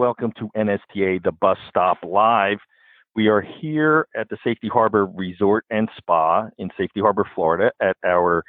welcome 0.00 0.32
to 0.38 0.48
NSTA 0.56 1.22
The 1.22 1.32
Bus 1.42 1.58
Stop 1.68 1.98
Live. 2.02 2.56
We 3.14 3.28
are 3.28 3.42
here 3.42 4.08
at 4.16 4.30
the 4.30 4.38
Safety 4.42 4.66
Harbor 4.66 5.04
Resort 5.04 5.66
and 5.68 5.90
Spa 5.98 6.48
in 6.56 6.70
Safety 6.78 7.00
Harbor, 7.00 7.28
Florida, 7.34 7.70
at 7.82 7.98
our 8.02 8.42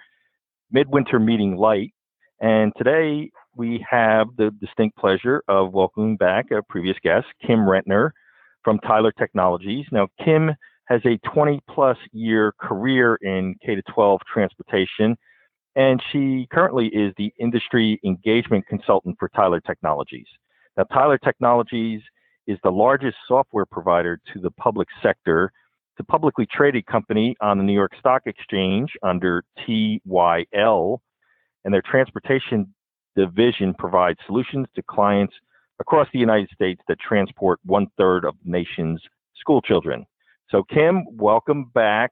midwinter 0.72 1.20
meeting 1.20 1.58
light. 1.58 1.94
And 2.40 2.72
today 2.78 3.32
we 3.54 3.86
have 3.90 4.28
the 4.38 4.52
distinct 4.62 4.96
pleasure 4.96 5.44
of 5.50 5.74
welcoming 5.74 6.16
back 6.16 6.52
a 6.52 6.64
previous 6.70 6.96
guest, 7.04 7.26
Kim 7.46 7.60
Rentner 7.60 8.12
from 8.64 8.80
Tyler 8.80 9.12
Technologies. 9.12 9.86
Now, 9.92 10.08
Kim 10.24 10.52
has 10.86 11.02
a 11.04 11.18
20 11.36 11.60
plus 11.70 11.98
year 12.14 12.54
career 12.62 13.16
in 13.22 13.56
K 13.62 13.76
12 13.94 14.22
transportation, 14.34 15.18
and 15.76 16.02
she 16.14 16.48
currently 16.50 16.88
is 16.88 17.14
the 17.18 17.34
industry 17.38 18.00
engagement 18.06 18.66
consultant 18.68 19.18
for 19.20 19.28
Tyler 19.36 19.60
Technologies. 19.60 20.28
Now, 20.78 20.84
Tyler 20.84 21.18
Technologies 21.18 22.02
is 22.48 22.58
the 22.64 22.72
largest 22.72 23.18
software 23.28 23.66
provider 23.66 24.20
to 24.34 24.40
the 24.40 24.52
public 24.52 24.88
sector. 25.04 25.52
It's 25.94 26.00
a 26.08 26.12
publicly 26.12 26.48
traded 26.50 26.86
company 26.86 27.36
on 27.42 27.58
the 27.58 27.64
New 27.64 27.74
York 27.74 27.92
Stock 28.00 28.24
Exchange 28.26 28.92
under 29.04 29.44
TYL, 29.68 31.00
and 31.66 31.74
their 31.74 31.82
transportation 31.82 32.74
division 33.16 33.74
provides 33.78 34.20
solutions 34.26 34.68
to 34.76 34.82
clients 34.84 35.34
across 35.80 36.08
the 36.14 36.20
United 36.20 36.50
States 36.54 36.82
that 36.88 36.98
transport 37.00 37.60
one 37.66 37.88
third 37.98 38.24
of 38.24 38.36
the 38.44 38.52
nation's 38.52 39.02
school 39.36 39.62
children. 39.62 40.06
So, 40.50 40.64
Kim, 40.64 41.06
welcome 41.12 41.66
back 41.74 42.12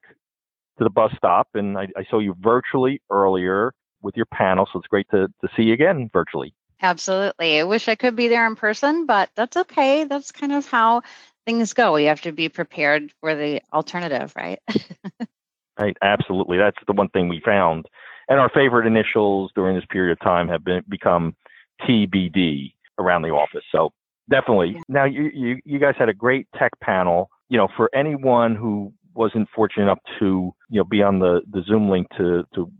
to 0.78 0.84
the 0.84 0.90
bus 0.90 1.12
stop. 1.16 1.48
And 1.54 1.78
I, 1.78 1.88
I 1.96 2.04
saw 2.10 2.18
you 2.18 2.36
virtually 2.40 3.00
earlier 3.10 3.72
with 4.02 4.16
your 4.16 4.26
panel, 4.26 4.68
so 4.70 4.78
it's 4.78 4.88
great 4.88 5.06
to, 5.12 5.28
to 5.28 5.48
see 5.56 5.62
you 5.62 5.72
again 5.72 6.10
virtually. 6.12 6.54
Absolutely. 6.82 7.60
I 7.60 7.64
wish 7.64 7.88
I 7.88 7.94
could 7.94 8.16
be 8.16 8.28
there 8.28 8.46
in 8.46 8.56
person, 8.56 9.06
but 9.06 9.30
that's 9.34 9.56
okay. 9.56 10.04
That's 10.04 10.32
kind 10.32 10.52
of 10.52 10.66
how 10.66 11.02
things 11.44 11.72
go. 11.72 11.96
You 11.96 12.08
have 12.08 12.22
to 12.22 12.32
be 12.32 12.48
prepared 12.48 13.12
for 13.20 13.34
the 13.34 13.60
alternative, 13.72 14.32
right? 14.36 14.60
right. 15.78 15.96
Absolutely. 16.02 16.56
That's 16.56 16.78
the 16.86 16.92
one 16.92 17.08
thing 17.08 17.28
we 17.28 17.40
found. 17.44 17.86
And 18.28 18.38
our 18.38 18.48
favorite 18.48 18.86
initials 18.86 19.50
during 19.54 19.74
this 19.74 19.84
period 19.90 20.12
of 20.12 20.20
time 20.20 20.48
have 20.48 20.64
been 20.64 20.82
become 20.88 21.34
TBD 21.82 22.72
around 22.98 23.22
the 23.22 23.30
office. 23.30 23.64
So 23.72 23.92
definitely. 24.30 24.74
Yeah. 24.74 24.80
Now 24.88 25.04
you, 25.04 25.30
you 25.34 25.60
you 25.64 25.78
guys 25.78 25.94
had 25.98 26.08
a 26.08 26.14
great 26.14 26.46
tech 26.56 26.72
panel. 26.80 27.30
You 27.48 27.58
know, 27.58 27.68
for 27.76 27.90
anyone 27.94 28.54
who 28.54 28.92
wasn't 29.14 29.48
fortunate 29.54 29.84
enough 29.84 29.98
to 30.20 30.54
you 30.68 30.78
know 30.78 30.84
be 30.84 31.02
on 31.02 31.18
the 31.18 31.40
the 31.50 31.62
Zoom 31.66 31.90
link 31.90 32.06
to 32.16 32.44
to 32.54 32.70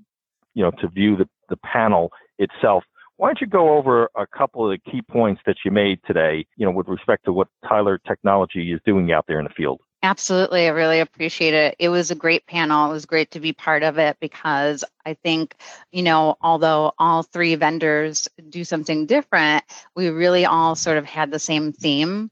you 0.54 0.62
know 0.62 0.70
to 0.80 0.88
view 0.88 1.16
the 1.16 1.28
the 1.48 1.56
panel 1.56 2.12
itself 2.38 2.84
why 3.20 3.28
don't 3.28 3.40
you 3.42 3.46
go 3.46 3.76
over 3.76 4.08
a 4.16 4.26
couple 4.26 4.64
of 4.64 4.70
the 4.70 4.90
key 4.90 5.02
points 5.02 5.42
that 5.44 5.56
you 5.62 5.70
made 5.70 6.00
today, 6.06 6.46
you 6.56 6.64
know, 6.64 6.72
with 6.72 6.88
respect 6.88 7.26
to 7.26 7.34
what 7.34 7.48
Tyler 7.68 7.98
Technology 7.98 8.72
is 8.72 8.80
doing 8.86 9.12
out 9.12 9.26
there 9.28 9.38
in 9.38 9.44
the 9.44 9.52
field? 9.54 9.82
Absolutely. 10.02 10.64
I 10.64 10.70
really 10.70 11.00
appreciate 11.00 11.52
it. 11.52 11.76
It 11.78 11.90
was 11.90 12.10
a 12.10 12.14
great 12.14 12.46
panel. 12.46 12.88
It 12.88 12.94
was 12.94 13.04
great 13.04 13.30
to 13.32 13.40
be 13.40 13.52
part 13.52 13.82
of 13.82 13.98
it 13.98 14.16
because 14.20 14.82
I 15.04 15.12
think, 15.12 15.54
you 15.92 16.02
know, 16.02 16.36
although 16.40 16.92
all 16.98 17.22
three 17.22 17.56
vendors 17.56 18.26
do 18.48 18.64
something 18.64 19.04
different, 19.04 19.64
we 19.94 20.08
really 20.08 20.46
all 20.46 20.74
sort 20.74 20.96
of 20.96 21.04
had 21.04 21.30
the 21.30 21.38
same 21.38 21.74
theme 21.74 22.30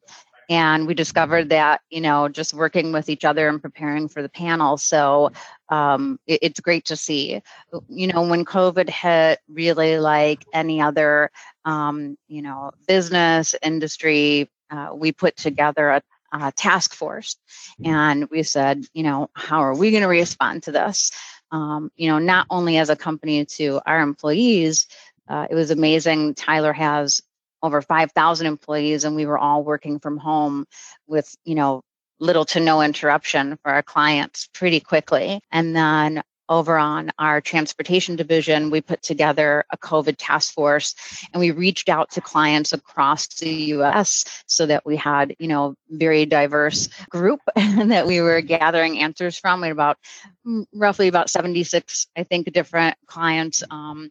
and 0.48 0.86
we 0.86 0.94
discovered 0.94 1.50
that 1.50 1.82
you 1.91 2.00
know 2.00 2.28
just 2.28 2.54
working 2.54 2.92
with 2.92 3.08
each 3.08 3.24
other 3.24 3.48
and 3.48 3.60
preparing 3.60 4.08
for 4.08 4.22
the 4.22 4.28
panel. 4.28 4.77
So 4.77 5.32
um, 5.68 6.18
it, 6.27 6.41
it's 6.42 6.60
great 6.60 6.86
to 6.86 6.96
see. 6.96 7.42
You 7.88 8.06
know 8.06 8.22
when 8.22 8.44
covid 8.44 8.88
hit 8.88 9.41
really 9.48 9.98
like 9.98 10.44
any 10.52 10.80
other 10.80 11.30
um, 11.64 12.16
you 12.28 12.42
know 12.42 12.70
business 12.86 13.54
industry 13.62 14.50
uh, 14.70 14.91
we 14.94 15.12
put 15.12 15.37
together 15.37 15.88
a, 15.88 16.03
a, 16.32 16.53
task 16.53 16.92
force 16.92 17.37
and 17.82 18.28
we 18.31 18.42
said 18.42 18.84
you 18.92 19.03
know 19.03 19.31
how 19.34 19.60
are 19.60 19.76
we 19.76 19.91
going 19.91 20.03
to 20.03 20.08
respond 20.08 20.62
to 20.64 20.72
this? 20.72 21.10
Um, 21.50 21.91
you 21.97 22.08
know 22.08 22.19
not 22.19 22.47
only 22.50 22.78
as 22.78 22.91
a 22.91 22.97
company 22.97 23.44
to 23.44 23.81
our 23.87 24.00
employees 24.00 24.87
uh, 25.28 25.47
it 25.50 25.54
was 25.54 25.70
amazing. 25.70 26.34
Tyler 26.34 26.72
has 26.72 27.22
over 27.62 27.82
5,000 27.82 28.46
employees 28.46 29.04
and 29.04 29.16
we 29.16 29.26
were 29.26 29.38
all 29.38 29.64
working 29.64 29.98
from 29.98 30.16
home 30.16 30.66
with, 31.06 31.34
you 31.44 31.54
know, 31.54 31.82
little 32.20 32.44
to 32.44 32.60
no 32.60 32.82
interruption 32.82 33.58
for 33.62 33.70
our 33.70 33.82
clients 33.82 34.48
pretty 34.52 34.80
quickly. 34.80 35.41
And 35.52 35.74
then 35.74 36.22
over 36.48 36.78
on 36.78 37.10
our 37.19 37.41
transportation 37.41 38.16
division, 38.16 38.70
we 38.70 38.80
put 38.80 39.02
together 39.02 39.64
a 39.70 39.76
COVID 39.76 40.16
task 40.19 40.54
force 40.54 40.94
and 41.32 41.41
we 41.41 41.50
reached 41.50 41.88
out 41.88 42.10
to 42.12 42.20
clients 42.20 42.72
across 42.72 43.26
the 43.28 43.50
US 43.75 44.25
so 44.46 44.64
that 44.66 44.86
we 44.86 44.96
had, 44.96 45.36
you 45.38 45.48
know, 45.48 45.75
very 45.90 46.25
diverse 46.25 46.88
group 47.10 47.40
that 47.56 48.06
we 48.06 48.20
were 48.20 48.40
gathering 48.40 48.98
answers 48.98 49.38
from. 49.38 49.60
We 49.60 49.69
had 49.69 49.72
about 49.72 49.98
mm, 50.46 50.64
roughly 50.72 51.08
about 51.08 51.30
76, 51.30 52.06
I 52.16 52.22
think, 52.22 52.50
different 52.52 52.96
clients 53.06 53.62
um, 53.70 54.10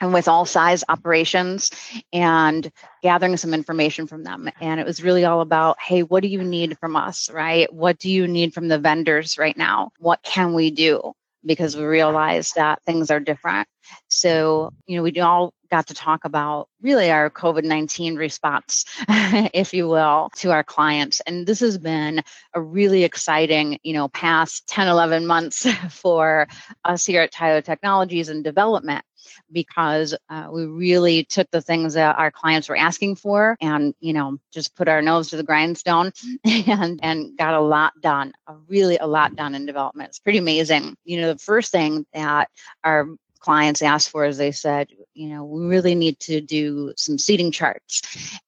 and 0.00 0.12
with 0.12 0.28
all 0.28 0.46
size 0.46 0.82
operations 0.88 1.70
and 2.12 2.70
gathering 3.02 3.36
some 3.36 3.54
information 3.54 4.06
from 4.06 4.24
them. 4.24 4.48
And 4.60 4.80
it 4.80 4.86
was 4.86 5.02
really 5.02 5.24
all 5.24 5.40
about, 5.40 5.80
hey, 5.80 6.02
what 6.02 6.22
do 6.22 6.28
you 6.28 6.42
need 6.42 6.78
from 6.78 6.96
us, 6.96 7.30
right? 7.30 7.72
What 7.72 7.98
do 7.98 8.10
you 8.10 8.26
need 8.26 8.54
from 8.54 8.68
the 8.68 8.78
vendors 8.78 9.38
right 9.38 9.56
now? 9.56 9.90
What 9.98 10.22
can 10.22 10.54
we 10.54 10.70
do? 10.70 11.12
Because 11.44 11.76
we 11.76 11.84
realized 11.84 12.54
that 12.56 12.82
things 12.84 13.10
are 13.10 13.20
different. 13.20 13.66
So, 14.08 14.72
you 14.86 14.96
know, 14.96 15.02
we 15.02 15.18
all 15.20 15.54
got 15.70 15.86
to 15.86 15.94
talk 15.94 16.24
about 16.24 16.68
really 16.82 17.10
our 17.10 17.30
COVID 17.30 17.64
19 17.64 18.16
response, 18.16 18.84
if 19.08 19.72
you 19.72 19.88
will, 19.88 20.30
to 20.36 20.50
our 20.50 20.64
clients. 20.64 21.20
And 21.26 21.46
this 21.46 21.60
has 21.60 21.78
been 21.78 22.22
a 22.54 22.60
really 22.60 23.04
exciting, 23.04 23.78
you 23.82 23.94
know, 23.94 24.08
past 24.08 24.66
10, 24.68 24.88
11 24.88 25.26
months 25.26 25.66
for 25.90 26.46
us 26.84 27.06
here 27.06 27.22
at 27.22 27.32
Tyler 27.32 27.62
Technologies 27.62 28.28
and 28.28 28.44
development 28.44 29.04
because 29.52 30.14
uh, 30.28 30.48
we 30.50 30.66
really 30.66 31.24
took 31.24 31.50
the 31.50 31.60
things 31.60 31.94
that 31.94 32.16
our 32.18 32.30
clients 32.30 32.68
were 32.68 32.76
asking 32.76 33.16
for 33.16 33.56
and 33.60 33.94
you 34.00 34.12
know 34.12 34.38
just 34.52 34.74
put 34.76 34.88
our 34.88 35.02
nose 35.02 35.28
to 35.28 35.36
the 35.36 35.42
grindstone 35.42 36.12
and 36.44 37.00
and 37.02 37.36
got 37.36 37.54
a 37.54 37.60
lot 37.60 37.92
done 38.00 38.32
a 38.46 38.54
really 38.68 38.96
a 38.98 39.06
lot 39.06 39.36
done 39.36 39.54
in 39.54 39.66
development. 39.66 40.08
It's 40.08 40.18
pretty 40.18 40.38
amazing. 40.38 40.96
You 41.04 41.20
know 41.20 41.32
the 41.32 41.38
first 41.38 41.72
thing 41.72 42.06
that 42.12 42.48
our 42.84 43.08
clients 43.40 43.80
asked 43.80 44.10
for 44.10 44.26
is 44.26 44.36
they 44.36 44.52
said 44.52 44.88
you 45.14 45.28
know 45.28 45.44
we 45.44 45.64
really 45.66 45.94
need 45.94 46.18
to 46.20 46.40
do 46.40 46.92
some 46.96 47.18
seating 47.18 47.50
charts. 47.50 48.02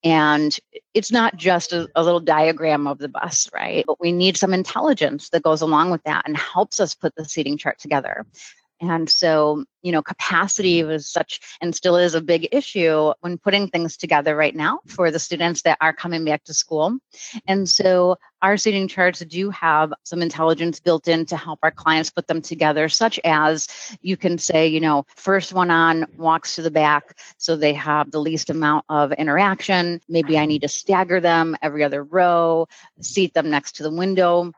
And 0.05 0.57
it's 0.95 1.11
not 1.11 1.37
just 1.37 1.73
a, 1.73 1.89
a, 1.97 2.05
little 2.05 2.21
diagram 2.21 2.87
of 2.87 2.99
the 2.99 3.09
bus 3.09 3.49
right? 3.55 3.85
But 3.87 4.01
we 4.01 4.13
need 4.13 4.37
some 4.37 4.53
intelligence 4.53 5.31
that 5.31 5.43
goes 5.43 5.63
along 5.63 5.91
with 5.91 6.03
that 6.05 6.23
and 6.27 6.37
helps 6.37 6.81
us 6.81 6.95
put 6.95 7.15
the 7.15 7.25
seating 7.25 7.57
chart 7.57 7.79
together 7.79 8.27
and 8.83 9.09
so, 9.09 9.65
you 9.83 9.93
know, 9.93 10.03
capacity 10.03 10.81
mm-hmm. 10.81 10.89
was 10.89 11.09
such 11.09 11.41
and 11.61 11.75
still 11.75 11.97
is 11.97 12.15
a 12.15 12.21
big 12.21 12.49
issue 12.51 13.13
when 13.21 13.39
putting 13.39 13.69
things 13.69 13.97
together 13.97 14.35
right 14.35 14.57
now 14.57 14.81
for 14.87 15.11
the 15.11 15.21
students 15.21 15.63
that 15.63 15.79
are 15.81 15.93
coming 15.93 16.25
back 16.25 16.43
to 16.45 16.55
school. 16.55 16.99
And 17.47 17.69
so, 17.69 18.17
our 18.43 18.57
seating 18.57 18.89
charts 18.89 19.21
do 19.21 19.51
have 19.51 19.93
some 20.03 20.21
intelligence 20.21 20.81
built 20.81 21.07
in 21.07 21.25
to 21.27 21.37
help 21.37 21.61
our 21.63 21.71
clients 21.71 22.11
put 22.11 22.27
them 22.27 22.43
together, 22.43 22.89
such 22.89 23.21
as 23.23 23.69
you 24.01 24.17
can 24.17 24.37
say, 24.37 24.67
you 24.67 24.81
know, 24.81 25.07
first 25.15 25.53
one 25.53 25.71
on 25.71 26.05
walks 26.17 26.57
to 26.57 26.63
the 26.63 26.71
back 26.71 27.17
so 27.39 27.55
they 27.55 27.73
have 27.73 28.11
the 28.11 28.19
least 28.19 28.51
amount 28.51 28.85
of 28.89 29.13
interaction. 29.13 30.01
Maybe 30.09 30.37
I 30.37 30.41
mm-hmm. 30.41 30.49
need 30.49 30.63
to 30.63 30.69
stagger 30.69 31.21
them 31.21 31.57
every 31.63 31.85
other 31.85 32.03
row, 32.03 32.67
seat 33.01 33.33
them 33.33 33.49
next 33.49 33.77
to 33.77 33.85
the 33.85 33.93
window 33.93 34.53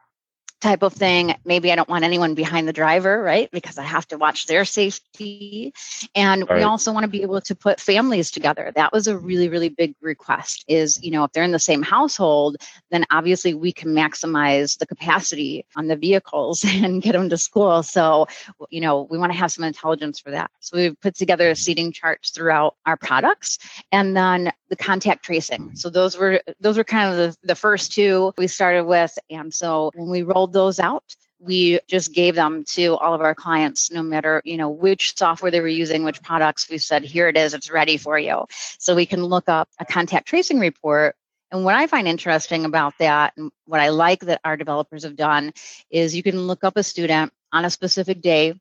type 0.65 0.83
of 0.83 0.95
thing. 0.95 1.35
Maybe 1.45 1.71
I 1.71 1.77
don't 1.77 1.91
want 1.91 2.05
anyone 2.05 2.35
behind 2.35 2.67
the 2.67 2.73
driver, 2.73 3.23
right? 3.23 3.51
Because 3.51 3.77
I 3.77 3.83
have 3.83 4.09
to 4.09 4.17
watch 4.17 4.47
their 4.47 4.65
safety. 4.65 5.75
And 6.15 6.49
right. 6.49 6.59
we 6.59 6.63
also 6.63 6.91
want 6.91 7.05
to 7.05 7.09
be 7.09 7.21
able 7.21 7.43
to 7.43 7.55
put 7.55 7.79
families 7.79 8.31
together. 8.31 8.73
That 8.75 8.91
was 8.91 9.07
a 9.07 9.17
really, 9.19 9.51
really 9.51 9.69
big 9.69 9.95
request 10.01 10.65
is, 10.67 10.99
you 11.03 11.11
know, 11.11 11.23
if 11.25 11.33
they're 11.33 11.45
in 11.45 11.53
the 11.53 11.59
same 11.59 11.83
household, 11.83 12.57
then 12.91 13.05
obviously 13.11 13.53
we 13.53 13.73
can 13.73 13.91
maximize 13.95 14.79
the 14.79 14.87
capacity 14.87 15.67
on 15.77 15.87
the 15.87 15.97
vehicles 15.97 16.65
and 16.67 17.03
get 17.03 17.13
them 17.13 17.29
to 17.29 17.37
school. 17.37 17.83
So, 17.83 18.27
you 18.71 18.81
know, 18.81 19.03
we 19.11 19.19
want 19.19 19.33
to 19.33 19.39
have 19.39 19.53
some 19.53 19.65
intelligence 19.65 20.19
for 20.19 20.31
that. 20.31 20.51
So 20.61 20.79
we've 20.79 21.01
put 21.03 21.15
together 21.15 21.55
seating 21.55 21.93
charts 21.93 22.31
throughout 22.31 22.77
our 22.87 22.97
products. 22.97 23.59
And 23.93 24.17
then 24.17 24.51
the 24.69 24.77
contact 24.77 25.25
tracing. 25.25 25.61
Mm-hmm. 25.61 25.75
So 25.77 25.91
those 25.91 26.17
were 26.17 26.43
those 26.61 26.77
were 26.77 26.85
kind 26.85 27.11
of 27.11 27.17
the, 27.17 27.37
the 27.43 27.55
first 27.55 27.93
two 27.93 28.33
we 28.39 28.47
started 28.47 28.85
with. 28.85 29.17
And 29.31 29.53
so 29.53 29.91
when 29.95 30.11
we 30.11 30.23
rolled 30.23 30.53
those 30.53 30.81
out, 30.81 31.05
we 31.39 31.81
just 31.89 32.15
gave 32.15 32.35
them 32.35 32.65
to 32.65 32.97
all 32.97 33.13
of 33.13 33.21
our 33.21 33.35
clients 33.35 33.91
no 33.91 34.03
matter 34.03 34.41
you 34.45 34.57
know 34.57 34.71
which 34.71 35.17
software 35.17 35.51
they 35.51 35.61
were 35.61 35.69
using 35.69 36.05
which 36.05 36.23
products. 36.23 36.69
We 36.69 36.79
said 36.79 37.05
here 37.05 37.29
it 37.29 37.37
is. 37.37 37.55
It's 37.55 37.71
ready 37.71 37.97
for 37.97 38.19
you. 38.19 38.45
So 38.79 38.95
we 38.95 39.07
can 39.07 39.25
look 39.25 39.49
up 39.49 39.69
a 39.79 39.85
contact 39.85 40.27
tracing 40.27 40.59
report. 40.59 41.17
And 41.51 41.65
what 41.65 41.77
I 41.77 41.87
find 41.87 42.09
interesting 42.09 42.65
about 42.65 42.95
that, 42.99 43.35
and 43.37 43.53
what 43.67 43.81
I 43.81 43.91
like 43.91 44.21
that 44.21 44.41
our 44.45 44.57
developers 44.57 45.05
have 45.05 45.15
done, 45.15 45.53
is 45.89 46.17
you 46.17 46.23
can 46.23 46.49
look 46.49 46.65
up 46.65 46.77
a 46.77 46.83
student 46.83 47.33
on 47.53 47.65
a 47.65 47.71
specific 47.71 48.21
day 48.21 48.59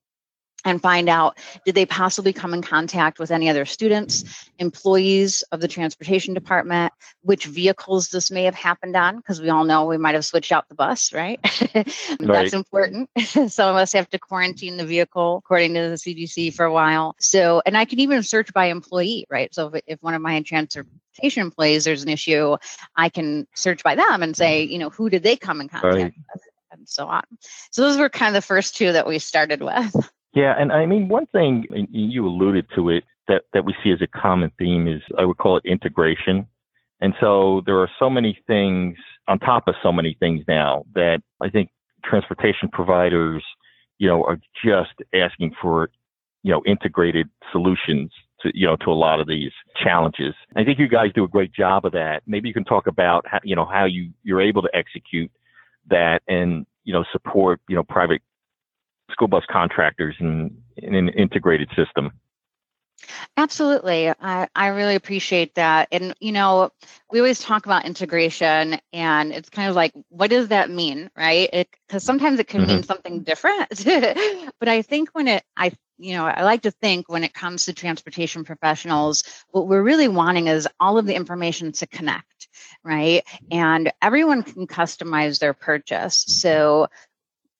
and 0.65 0.81
find 0.81 1.09
out 1.09 1.37
did 1.65 1.75
they 1.75 1.85
possibly 1.85 2.33
come 2.33 2.53
in 2.53 2.61
contact 2.61 3.19
with 3.19 3.31
any 3.31 3.49
other 3.49 3.65
students, 3.65 4.49
employees 4.59 5.41
of 5.51 5.61
the 5.61 5.67
transportation 5.67 6.33
department, 6.33 6.93
which 7.21 7.45
vehicles 7.45 8.09
this 8.09 8.31
may 8.31 8.43
have 8.43 8.55
happened 8.55 8.95
on, 8.95 9.17
because 9.17 9.41
we 9.41 9.49
all 9.49 9.63
know 9.63 9.85
we 9.85 9.97
might 9.97 10.15
have 10.15 10.25
switched 10.25 10.51
out 10.51 10.67
the 10.69 10.75
bus, 10.75 11.13
right? 11.13 11.39
right. 11.75 11.87
That's 12.19 12.53
important. 12.53 13.09
Some 13.19 13.69
of 13.69 13.75
us 13.75 13.93
have 13.93 14.09
to 14.11 14.19
quarantine 14.19 14.77
the 14.77 14.85
vehicle 14.85 15.37
according 15.37 15.73
to 15.73 15.89
the 15.89 15.95
CDC 15.95 16.53
for 16.53 16.65
a 16.65 16.73
while. 16.73 17.15
So, 17.19 17.61
and 17.65 17.77
I 17.77 17.85
can 17.85 17.99
even 17.99 18.23
search 18.23 18.53
by 18.53 18.65
employee, 18.65 19.25
right? 19.29 19.53
So 19.53 19.67
if, 19.67 19.83
if 19.87 20.03
one 20.03 20.13
of 20.13 20.21
my 20.21 20.41
transportation 20.41 21.41
employees, 21.41 21.83
there's 21.83 22.03
an 22.03 22.09
issue, 22.09 22.57
I 22.95 23.09
can 23.09 23.47
search 23.55 23.83
by 23.83 23.95
them 23.95 24.23
and 24.23 24.35
say, 24.35 24.63
you 24.63 24.79
know, 24.79 24.89
who 24.89 25.09
did 25.09 25.23
they 25.23 25.35
come 25.35 25.61
in 25.61 25.69
contact 25.69 25.95
right. 25.95 26.05
with? 26.05 26.41
And 26.71 26.89
so 26.89 27.05
on. 27.05 27.21
So 27.69 27.83
those 27.83 27.99
were 27.99 28.09
kind 28.09 28.35
of 28.35 28.41
the 28.41 28.47
first 28.47 28.75
two 28.75 28.93
that 28.93 29.05
we 29.05 29.19
started 29.19 29.61
with. 29.61 29.95
Yeah, 30.33 30.55
and 30.57 30.71
I 30.71 30.85
mean, 30.85 31.07
one 31.07 31.27
thing 31.27 31.65
you 31.91 32.25
alluded 32.27 32.65
to 32.75 32.89
it 32.89 33.03
that, 33.27 33.43
that 33.53 33.65
we 33.65 33.75
see 33.83 33.91
as 33.91 34.01
a 34.01 34.07
common 34.07 34.51
theme 34.57 34.87
is 34.87 35.01
I 35.17 35.25
would 35.25 35.37
call 35.37 35.57
it 35.57 35.65
integration. 35.65 36.47
And 37.01 37.13
so 37.19 37.61
there 37.65 37.77
are 37.79 37.89
so 37.99 38.09
many 38.09 38.39
things 38.47 38.97
on 39.27 39.39
top 39.39 39.67
of 39.67 39.75
so 39.83 39.91
many 39.91 40.17
things 40.19 40.43
now 40.47 40.85
that 40.95 41.21
I 41.41 41.49
think 41.49 41.69
transportation 42.03 42.69
providers, 42.69 43.43
you 43.99 44.07
know, 44.07 44.23
are 44.23 44.39
just 44.63 44.93
asking 45.13 45.53
for, 45.61 45.89
you 46.41 46.51
know, 46.51 46.63
integrated 46.65 47.29
solutions 47.51 48.11
to, 48.41 48.51
you 48.53 48.65
know, 48.65 48.75
to 48.77 48.89
a 48.89 48.93
lot 48.93 49.19
of 49.19 49.27
these 49.27 49.51
challenges. 49.81 50.33
I 50.55 50.63
think 50.63 50.79
you 50.79 50.87
guys 50.87 51.11
do 51.13 51.23
a 51.23 51.27
great 51.27 51.53
job 51.53 51.85
of 51.85 51.91
that. 51.93 52.23
Maybe 52.25 52.47
you 52.47 52.53
can 52.53 52.65
talk 52.65 52.87
about 52.87 53.25
how, 53.27 53.39
you 53.43 53.55
know, 53.55 53.65
how 53.65 53.85
you, 53.85 54.11
you're 54.23 54.41
able 54.41 54.61
to 54.63 54.69
execute 54.73 55.31
that 55.89 56.21
and, 56.27 56.65
you 56.83 56.93
know, 56.93 57.05
support, 57.11 57.61
you 57.69 57.75
know, 57.75 57.83
private 57.83 58.21
school 59.13 59.27
bus 59.27 59.43
contractors 59.49 60.15
in, 60.19 60.55
in 60.77 60.95
an 60.95 61.09
integrated 61.09 61.69
system. 61.75 62.11
Absolutely. 63.37 64.09
I, 64.09 64.47
I 64.55 64.67
really 64.67 64.95
appreciate 64.95 65.55
that. 65.55 65.87
And, 65.91 66.13
you 66.19 66.31
know, 66.31 66.71
we 67.11 67.19
always 67.19 67.39
talk 67.39 67.65
about 67.65 67.85
integration 67.85 68.79
and 68.91 69.31
it's 69.31 69.49
kind 69.49 69.69
of 69.69 69.75
like, 69.75 69.93
what 70.09 70.29
does 70.29 70.49
that 70.49 70.69
mean? 70.69 71.09
Right. 71.17 71.67
Because 71.87 72.03
sometimes 72.03 72.39
it 72.39 72.47
can 72.47 72.61
mm-hmm. 72.61 72.75
mean 72.75 72.83
something 72.83 73.23
different. 73.23 73.69
but 74.59 74.69
I 74.69 74.81
think 74.81 75.09
when 75.13 75.27
it, 75.27 75.43
I, 75.57 75.73
you 75.97 76.13
know, 76.13 76.25
I 76.25 76.43
like 76.43 76.63
to 76.63 76.71
think 76.71 77.09
when 77.09 77.23
it 77.23 77.33
comes 77.33 77.65
to 77.65 77.73
transportation 77.73 78.43
professionals, 78.43 79.23
what 79.49 79.67
we're 79.67 79.83
really 79.83 80.07
wanting 80.07 80.47
is 80.47 80.67
all 80.79 80.97
of 80.97 81.05
the 81.05 81.15
information 81.15 81.71
to 81.73 81.87
connect, 81.87 82.49
right? 82.83 83.23
And 83.51 83.91
everyone 84.01 84.43
can 84.43 84.67
customize 84.67 85.39
their 85.39 85.53
purchase. 85.53 86.23
So 86.27 86.87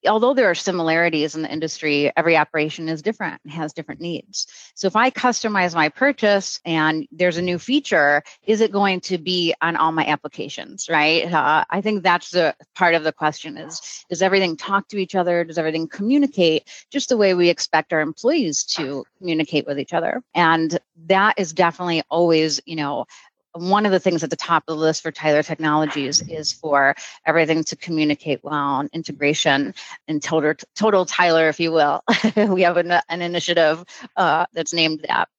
although 0.07 0.33
there 0.33 0.50
are 0.50 0.55
similarities 0.55 1.35
in 1.35 1.41
the 1.41 1.51
industry, 1.51 2.11
every 2.15 2.38
operation 2.38 2.89
is 2.89 3.01
different 3.01 3.41
and 3.44 3.53
has 3.53 3.73
different 3.73 4.01
needs. 4.01 4.47
So 4.75 4.88
if 4.88 4.95
I 4.95 5.09
customize 5.09 5.75
my 5.75 5.89
purchase 5.89 6.59
and 6.65 7.07
there's 7.11 7.38
a 7.38 7.41
new 7.41 7.59
feature, 7.59 8.23
is 8.45 8.61
it 8.61 8.71
going 8.71 9.01
to 9.01 9.17
be 9.17 9.53
on 9.61 9.75
all 9.75 9.91
my 9.91 10.05
applications, 10.05 10.88
right? 10.89 11.31
Uh, 11.31 11.63
I 11.69 11.81
think 11.81 12.03
that's 12.03 12.31
the 12.31 12.55
part 12.75 12.95
of 12.95 13.03
the 13.03 13.13
question 13.13 13.57
is, 13.57 14.05
does 14.09 14.21
everything 14.21 14.57
talk 14.57 14.88
to 14.89 14.97
each 14.97 15.15
other? 15.15 15.44
Does 15.44 15.57
everything 15.57 15.88
communicate 15.88 16.67
just 16.91 17.09
the 17.09 17.17
way 17.17 17.33
we 17.33 17.49
expect 17.49 17.94
our 17.94 18.01
employees 18.01 18.63
to 18.75 19.06
communicate 19.17 19.65
with 19.65 19.79
each 19.79 19.94
other? 19.94 20.21
And 20.33 20.77
that 21.07 21.35
is 21.38 21.53
definitely 21.53 22.03
always, 22.09 22.59
you 22.65 22.75
know, 22.75 23.06
one 23.53 23.85
of 23.85 23.91
the 23.91 24.00
things 24.00 24.23
at 24.23 24.29
the 24.29 24.35
top 24.35 24.63
of 24.67 24.75
the 24.75 24.81
list 24.81 25.03
for 25.03 25.11
Tyler 25.11 25.44
Technologies 25.44 26.21
is 26.27 26.51
for 26.51 26.95
everything 27.25 27.63
to 27.65 27.75
communicate 27.75 28.44
well 28.44 28.79
and 28.79 28.89
integration 28.94 29.73
and 30.07 30.21
total, 30.21 30.53
total 30.75 31.05
Tyler, 31.05 31.50
if 31.50 31.59
you 31.59 31.71
will. 31.71 32.03
we 32.35 32.63
have 32.63 32.77
an, 32.77 32.91
an 33.09 33.21
initiative 33.21 33.83
uh, 34.15 34.45
that's 34.53 34.73
named 34.73 35.05
that. 35.07 35.29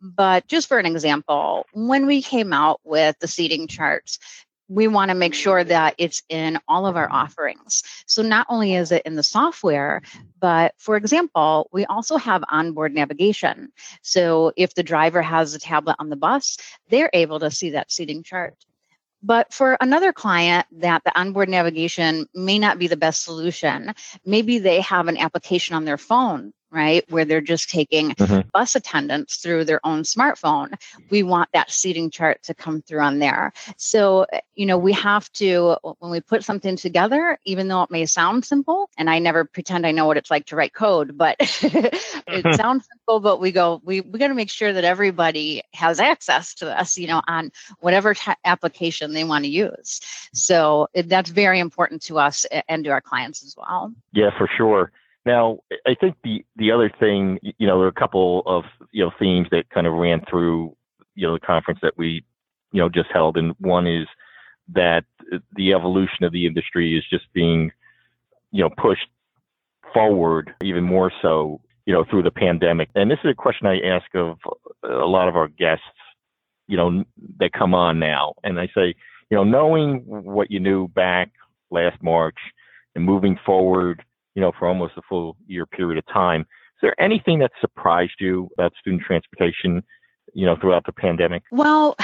But 0.00 0.46
just 0.46 0.68
for 0.68 0.78
an 0.78 0.86
example, 0.86 1.66
when 1.72 2.06
we 2.06 2.22
came 2.22 2.52
out 2.52 2.80
with 2.84 3.18
the 3.20 3.28
seating 3.28 3.66
charts, 3.66 4.18
we 4.70 4.86
want 4.86 5.08
to 5.10 5.16
make 5.16 5.34
sure 5.34 5.64
that 5.64 5.96
it's 5.98 6.22
in 6.28 6.56
all 6.68 6.86
of 6.86 6.96
our 6.96 7.10
offerings. 7.10 7.82
So 8.06 8.22
not 8.22 8.46
only 8.48 8.76
is 8.76 8.92
it 8.92 9.02
in 9.04 9.16
the 9.16 9.22
software, 9.22 10.00
but 10.38 10.74
for 10.78 10.96
example, 10.96 11.68
we 11.72 11.84
also 11.86 12.16
have 12.16 12.44
onboard 12.48 12.94
navigation. 12.94 13.72
So 14.02 14.52
if 14.56 14.74
the 14.74 14.84
driver 14.84 15.22
has 15.22 15.54
a 15.54 15.58
tablet 15.58 15.96
on 15.98 16.08
the 16.08 16.16
bus, 16.16 16.56
they're 16.88 17.10
able 17.12 17.40
to 17.40 17.50
see 17.50 17.70
that 17.70 17.90
seating 17.90 18.22
chart. 18.22 18.54
But 19.24 19.52
for 19.52 19.76
another 19.80 20.12
client 20.12 20.66
that 20.78 21.02
the 21.04 21.18
onboard 21.18 21.48
navigation 21.48 22.26
may 22.32 22.58
not 22.58 22.78
be 22.78 22.86
the 22.86 22.96
best 22.96 23.24
solution, 23.24 23.92
maybe 24.24 24.60
they 24.60 24.80
have 24.82 25.08
an 25.08 25.18
application 25.18 25.74
on 25.74 25.84
their 25.84 25.98
phone 25.98 26.52
right? 26.70 27.04
Where 27.10 27.24
they're 27.24 27.40
just 27.40 27.70
taking 27.70 28.10
mm-hmm. 28.10 28.48
bus 28.52 28.74
attendants 28.74 29.36
through 29.36 29.64
their 29.64 29.84
own 29.84 30.02
smartphone. 30.02 30.74
We 31.10 31.22
want 31.22 31.50
that 31.52 31.70
seating 31.70 32.10
chart 32.10 32.42
to 32.44 32.54
come 32.54 32.82
through 32.82 33.00
on 33.00 33.18
there. 33.18 33.52
So, 33.76 34.26
you 34.54 34.66
know, 34.66 34.78
we 34.78 34.92
have 34.92 35.30
to, 35.32 35.76
when 35.98 36.10
we 36.10 36.20
put 36.20 36.44
something 36.44 36.76
together, 36.76 37.38
even 37.44 37.68
though 37.68 37.82
it 37.82 37.90
may 37.90 38.06
sound 38.06 38.44
simple, 38.44 38.88
and 38.96 39.10
I 39.10 39.18
never 39.18 39.44
pretend 39.44 39.86
I 39.86 39.92
know 39.92 40.06
what 40.06 40.16
it's 40.16 40.30
like 40.30 40.46
to 40.46 40.56
write 40.56 40.74
code, 40.74 41.16
but 41.16 41.36
it 41.40 42.56
sounds 42.56 42.86
simple, 42.90 43.20
but 43.20 43.40
we 43.40 43.52
go, 43.52 43.80
we, 43.84 44.00
we 44.00 44.18
got 44.18 44.28
to 44.28 44.34
make 44.34 44.50
sure 44.50 44.72
that 44.72 44.84
everybody 44.84 45.62
has 45.74 46.00
access 46.00 46.54
to 46.56 46.66
this, 46.66 46.98
you 46.98 47.06
know, 47.06 47.22
on 47.26 47.50
whatever 47.80 48.14
t- 48.14 48.32
application 48.44 49.12
they 49.12 49.24
want 49.24 49.44
to 49.44 49.50
use. 49.50 50.00
So 50.32 50.88
that's 50.94 51.30
very 51.30 51.58
important 51.58 52.02
to 52.02 52.18
us 52.18 52.46
and 52.68 52.84
to 52.84 52.90
our 52.90 53.00
clients 53.00 53.44
as 53.44 53.54
well. 53.56 53.92
Yeah, 54.12 54.30
for 54.36 54.48
sure. 54.56 54.92
Now, 55.26 55.58
I 55.86 55.94
think 55.94 56.16
the 56.24 56.44
the 56.56 56.72
other 56.72 56.90
thing, 56.98 57.38
you 57.42 57.66
know, 57.66 57.78
there 57.78 57.86
are 57.86 57.88
a 57.88 57.92
couple 57.92 58.42
of 58.46 58.64
you 58.90 59.04
know 59.04 59.10
themes 59.18 59.48
that 59.50 59.68
kind 59.70 59.86
of 59.86 59.94
ran 59.94 60.24
through 60.28 60.76
you 61.14 61.26
know 61.26 61.34
the 61.34 61.46
conference 61.46 61.80
that 61.82 61.96
we 61.96 62.24
you 62.72 62.80
know 62.80 62.88
just 62.88 63.10
held, 63.12 63.36
and 63.36 63.54
one 63.58 63.86
is 63.86 64.06
that 64.72 65.04
the 65.56 65.72
evolution 65.72 66.24
of 66.24 66.32
the 66.32 66.46
industry 66.46 66.96
is 66.96 67.04
just 67.10 67.30
being 67.32 67.70
you 68.50 68.62
know 68.62 68.70
pushed 68.70 69.08
forward 69.92 70.54
even 70.62 70.84
more 70.84 71.12
so 71.20 71.60
you 71.84 71.92
know 71.92 72.04
through 72.08 72.22
the 72.22 72.30
pandemic. 72.30 72.88
And 72.94 73.10
this 73.10 73.18
is 73.22 73.30
a 73.30 73.34
question 73.34 73.66
I 73.66 73.80
ask 73.80 74.06
of 74.14 74.38
a 74.82 75.06
lot 75.06 75.28
of 75.28 75.36
our 75.36 75.48
guests, 75.48 75.84
you 76.66 76.78
know, 76.78 77.04
that 77.38 77.52
come 77.52 77.74
on 77.74 77.98
now, 77.98 78.34
and 78.42 78.58
I 78.58 78.68
say, 78.74 78.94
you 79.28 79.36
know, 79.36 79.44
knowing 79.44 79.98
what 80.06 80.50
you 80.50 80.60
knew 80.60 80.88
back 80.88 81.30
last 81.70 82.02
March 82.02 82.38
and 82.94 83.04
moving 83.04 83.38
forward 83.44 84.02
you 84.34 84.42
know, 84.42 84.52
for 84.58 84.68
almost 84.68 84.94
a 84.96 85.02
full 85.08 85.36
year 85.46 85.66
period 85.66 85.98
of 85.98 86.06
time. 86.12 86.42
Is 86.42 86.82
there 86.82 87.00
anything 87.00 87.40
that 87.40 87.52
surprised 87.60 88.14
you 88.20 88.48
about 88.56 88.72
student 88.80 89.02
transportation, 89.02 89.82
you 90.32 90.46
know, 90.46 90.56
throughout 90.56 90.86
the 90.86 90.92
pandemic? 90.92 91.42
Well, 91.50 91.96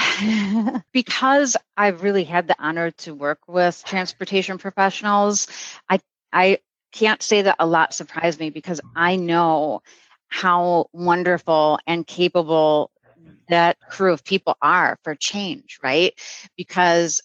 because 0.91 1.57
I've 1.75 2.03
really 2.03 2.23
had 2.23 2.47
the 2.47 2.55
honor 2.59 2.91
to 2.91 3.15
work 3.15 3.39
with 3.47 3.83
transportation 3.85 4.57
professionals, 4.57 5.47
I 5.89 5.99
I 6.31 6.59
can't 6.91 7.21
say 7.21 7.43
that 7.43 7.55
a 7.59 7.65
lot 7.65 7.93
surprised 7.93 8.39
me 8.39 8.49
because 8.49 8.81
I 8.95 9.15
know 9.15 9.81
how 10.29 10.87
wonderful 10.93 11.79
and 11.87 12.05
capable 12.05 12.91
that 13.49 13.77
crew 13.89 14.11
of 14.11 14.23
people 14.23 14.57
are 14.61 14.97
for 15.03 15.15
change, 15.15 15.79
right? 15.81 16.13
Because 16.57 17.21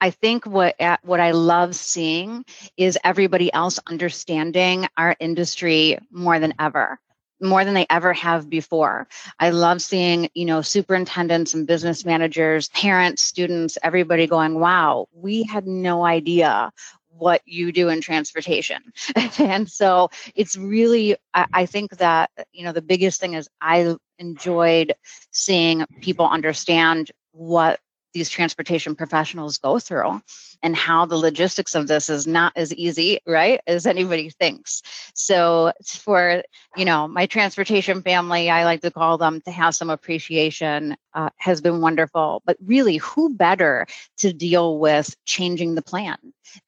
I 0.00 0.10
think 0.10 0.46
what 0.46 0.76
what 1.02 1.20
I 1.20 1.30
love 1.30 1.74
seeing 1.74 2.44
is 2.76 2.98
everybody 3.04 3.52
else 3.52 3.78
understanding 3.86 4.86
our 4.96 5.16
industry 5.20 5.98
more 6.10 6.38
than 6.38 6.54
ever 6.58 6.98
more 7.40 7.64
than 7.64 7.74
they 7.74 7.86
ever 7.90 8.12
have 8.14 8.48
before. 8.48 9.06
I 9.38 9.50
love 9.50 9.82
seeing, 9.82 10.30
you 10.34 10.46
know, 10.46 10.62
superintendents 10.62 11.54
and 11.54 11.66
business 11.66 12.04
managers, 12.04 12.68
parents, 12.70 13.22
students, 13.22 13.76
everybody 13.82 14.26
going, 14.26 14.58
"Wow, 14.58 15.08
we 15.12 15.42
had 15.42 15.66
no 15.66 16.04
idea 16.04 16.72
what 17.08 17.42
you 17.44 17.72
do 17.72 17.88
in 17.88 18.00
transportation." 18.00 18.82
and 19.38 19.70
so 19.70 20.10
it's 20.34 20.56
really 20.56 21.16
I, 21.34 21.46
I 21.52 21.66
think 21.66 21.98
that, 21.98 22.30
you 22.52 22.64
know, 22.64 22.72
the 22.72 22.82
biggest 22.82 23.20
thing 23.20 23.34
is 23.34 23.48
I 23.60 23.96
enjoyed 24.18 24.94
seeing 25.30 25.84
people 26.00 26.26
understand 26.26 27.10
what 27.32 27.80
these 28.16 28.30
transportation 28.30 28.94
professionals 28.94 29.58
go 29.58 29.78
through 29.78 30.22
and 30.62 30.74
how 30.74 31.04
the 31.04 31.18
logistics 31.18 31.74
of 31.74 31.86
this 31.86 32.08
is 32.08 32.26
not 32.26 32.50
as 32.56 32.72
easy 32.72 33.20
right 33.26 33.60
as 33.66 33.86
anybody 33.86 34.30
thinks. 34.30 34.80
So 35.14 35.70
for 35.84 36.42
you 36.78 36.86
know 36.86 37.06
my 37.06 37.26
transportation 37.26 38.00
family 38.00 38.48
i 38.48 38.64
like 38.64 38.80
to 38.80 38.90
call 38.90 39.18
them 39.18 39.42
to 39.42 39.50
have 39.50 39.74
some 39.74 39.90
appreciation 39.90 40.96
uh, 41.12 41.28
has 41.36 41.60
been 41.60 41.82
wonderful. 41.82 42.42
But 42.46 42.56
really 42.64 42.96
who 42.96 43.34
better 43.34 43.86
to 44.18 44.32
deal 44.32 44.78
with 44.78 45.14
changing 45.26 45.74
the 45.74 45.82
plan? 45.82 46.16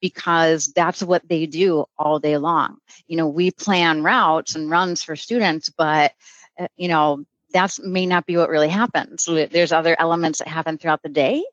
Because 0.01 0.67
that's 0.75 1.01
what 1.01 1.27
they 1.27 1.47
do 1.47 1.85
all 1.97 2.19
day 2.19 2.37
long. 2.37 2.77
You 3.07 3.17
know 3.17 3.27
we 3.27 3.49
plan 3.49 4.03
routes 4.03 4.53
and 4.53 4.69
runs 4.69 5.01
for 5.01 5.15
students 5.15 5.69
but 5.69 6.11
uh, 6.59 6.67
you 6.77 6.89
know 6.89 7.25
that 7.53 7.77
may 7.83 8.05
not 8.05 8.25
be 8.25 8.37
what 8.37 8.49
really 8.49 8.69
happens. 8.69 9.25
There's 9.25 9.71
other 9.71 9.95
elements 9.99 10.39
that 10.39 10.47
happen 10.47 10.77
throughout 10.77 11.01
the 11.01 11.09
day, 11.09 11.43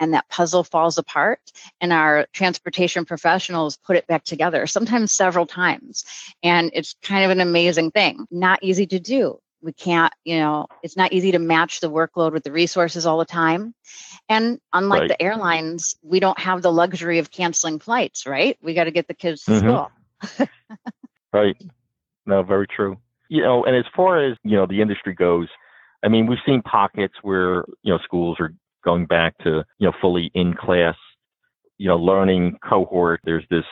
and 0.00 0.14
that 0.14 0.28
puzzle 0.28 0.64
falls 0.64 0.98
apart. 0.98 1.40
And 1.80 1.92
our 1.92 2.26
transportation 2.32 3.04
professionals 3.04 3.76
put 3.76 3.96
it 3.96 4.06
back 4.06 4.24
together, 4.24 4.66
sometimes 4.66 5.12
several 5.12 5.46
times. 5.46 6.04
And 6.42 6.70
it's 6.74 6.94
kind 7.02 7.24
of 7.24 7.30
an 7.30 7.40
amazing 7.40 7.90
thing. 7.90 8.26
Not 8.30 8.62
easy 8.62 8.86
to 8.86 8.98
do. 8.98 9.38
We 9.60 9.72
can't, 9.72 10.12
you 10.24 10.38
know, 10.38 10.66
it's 10.82 10.96
not 10.96 11.12
easy 11.12 11.32
to 11.32 11.38
match 11.38 11.80
the 11.80 11.90
workload 11.90 12.32
with 12.32 12.42
the 12.42 12.50
resources 12.50 13.06
all 13.06 13.18
the 13.18 13.24
time. 13.24 13.74
And 14.28 14.58
unlike 14.72 15.02
right. 15.02 15.08
the 15.08 15.22
airlines, 15.22 15.94
we 16.02 16.18
don't 16.18 16.38
have 16.38 16.62
the 16.62 16.72
luxury 16.72 17.18
of 17.18 17.30
canceling 17.30 17.78
flights, 17.78 18.26
right? 18.26 18.58
We 18.60 18.74
got 18.74 18.84
to 18.84 18.90
get 18.90 19.06
the 19.06 19.14
kids 19.14 19.44
to 19.44 19.52
mm-hmm. 19.52 20.38
school. 20.38 20.48
right. 21.32 21.56
No, 22.26 22.42
very 22.42 22.66
true 22.66 22.98
you 23.32 23.40
know, 23.40 23.64
and 23.64 23.74
as 23.74 23.86
far 23.96 24.22
as, 24.22 24.36
you 24.44 24.54
know, 24.58 24.66
the 24.66 24.82
industry 24.82 25.14
goes, 25.14 25.48
I 26.04 26.08
mean, 26.08 26.26
we've 26.26 26.38
seen 26.44 26.60
pockets 26.60 27.14
where, 27.22 27.64
you 27.82 27.90
know, 27.90 27.98
schools 28.04 28.36
are 28.40 28.52
going 28.84 29.06
back 29.06 29.38
to, 29.38 29.64
you 29.78 29.88
know, 29.88 29.94
fully 30.02 30.30
in 30.34 30.52
class, 30.52 30.96
you 31.78 31.88
know, 31.88 31.96
learning 31.96 32.58
cohort. 32.62 33.20
There's 33.24 33.46
this, 33.48 33.64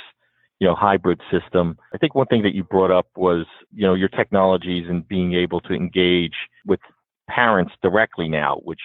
you 0.60 0.66
know, 0.66 0.74
hybrid 0.74 1.20
system. 1.30 1.76
I 1.92 1.98
think 1.98 2.14
one 2.14 2.26
thing 2.28 2.42
that 2.44 2.54
you 2.54 2.64
brought 2.64 2.90
up 2.90 3.08
was, 3.16 3.44
you 3.74 3.86
know, 3.86 3.92
your 3.92 4.08
technologies 4.08 4.86
and 4.88 5.06
being 5.06 5.34
able 5.34 5.60
to 5.60 5.74
engage 5.74 6.36
with 6.64 6.80
parents 7.28 7.74
directly 7.82 8.30
now, 8.30 8.62
which 8.64 8.80